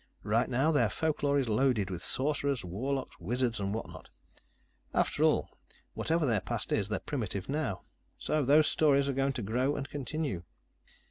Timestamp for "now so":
7.47-8.43